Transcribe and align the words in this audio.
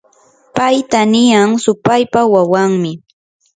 payta 0.55 0.99
niyan 1.11 1.49
supaypa 1.63 2.21
wawanmi. 2.33 2.91